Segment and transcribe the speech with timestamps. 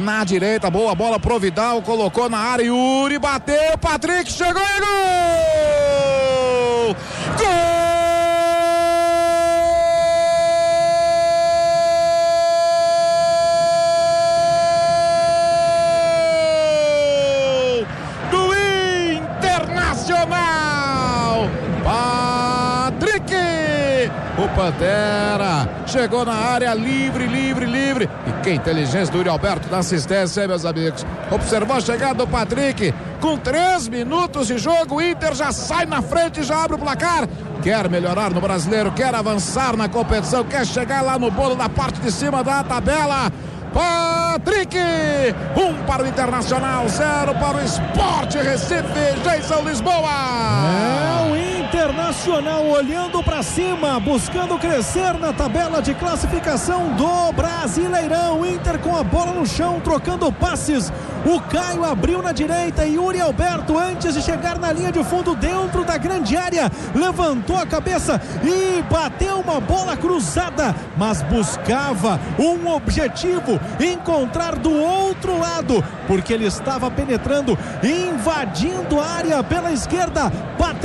[0.00, 6.96] na direita, boa bola pro Vidal, colocou na área, Yuri bateu, Patrick chegou e gol!
[7.38, 7.70] Gol!
[24.42, 28.08] O Pantera chegou na área livre, livre, livre.
[28.26, 31.04] E que inteligência do Yuri Alberto da assistência, hein, meus amigos.
[31.30, 32.94] Observou a chegada do Patrick.
[33.20, 37.28] Com três minutos de jogo, o Inter já sai na frente, já abre o placar.
[37.62, 42.00] Quer melhorar no brasileiro, quer avançar na competição, quer chegar lá no bolo da parte
[42.00, 43.30] de cima da tabela.
[43.74, 44.74] Patrick,
[45.54, 50.08] um para o Internacional, zero para o Esporte Recife, Jason Lisboa.
[50.96, 50.99] É
[52.10, 58.44] Internacional olhando para cima, buscando crescer na tabela de classificação do Brasileirão.
[58.44, 60.92] Inter com a bola no chão, trocando passes.
[61.24, 65.36] O Caio abriu na direita e Yuri Alberto, antes de chegar na linha de fundo,
[65.36, 72.66] dentro da grande área, levantou a cabeça e bateu uma bola cruzada, mas buscava um
[72.72, 80.32] objetivo: encontrar do outro lado, porque ele estava penetrando, invadindo a área pela esquerda.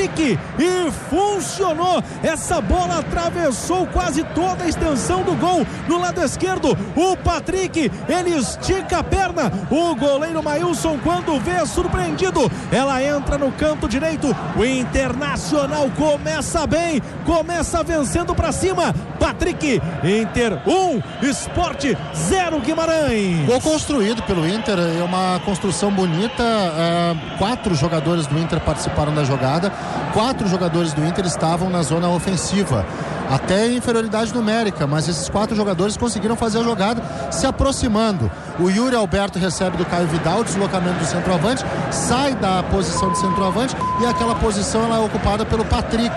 [0.00, 2.02] Patrick e funcionou.
[2.22, 6.76] Essa bola atravessou quase toda a extensão do gol no lado esquerdo.
[6.96, 9.52] O Patrick, ele estica a perna.
[9.70, 12.50] O goleiro Mailson, quando vê, surpreendido.
[12.72, 14.34] Ela entra no canto direito.
[14.56, 18.94] O Internacional começa bem, começa vencendo para cima.
[19.18, 23.46] Patrick, Inter 1, um, Esporte 0 Guimarães.
[23.46, 26.42] Gol construído pelo Inter, é uma construção bonita.
[26.42, 29.70] É, quatro jogadores do Inter participaram da jogada,
[30.12, 32.84] quatro jogadores do Inter estavam na zona ofensiva.
[33.30, 38.28] Até inferioridade numérica, mas esses quatro jogadores conseguiram fazer a jogada se aproximando.
[38.58, 43.76] O Yuri Alberto recebe do Caio Vidal, deslocamento do centroavante, sai da posição de centroavante
[44.00, 46.12] e aquela posição ela é ocupada pelo Patrick.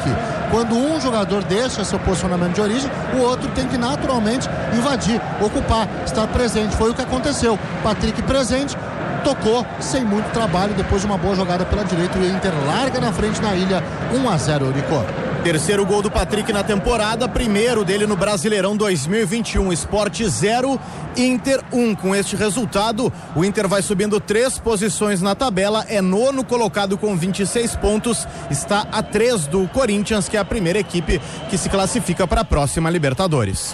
[0.49, 5.87] Quando um jogador deixa seu posicionamento de origem, o outro tem que naturalmente invadir, ocupar,
[6.05, 6.75] estar presente.
[6.75, 7.59] Foi o que aconteceu.
[7.83, 8.75] Patrick presente,
[9.23, 12.19] tocou sem muito trabalho depois de uma boa jogada pela direita.
[12.19, 15.33] O Inter larga na frente na ilha 1 a 0 Eurico.
[15.43, 19.73] Terceiro gol do Patrick na temporada, primeiro dele no Brasileirão 2021.
[19.73, 20.79] Esporte 0,
[21.17, 21.83] Inter 1.
[21.83, 21.95] Um.
[21.95, 27.15] Com este resultado, o Inter vai subindo três posições na tabela, é nono colocado com
[27.15, 31.19] 26 pontos, está a três do Corinthians, que é a primeira equipe
[31.49, 33.71] que se classifica para a próxima Libertadores.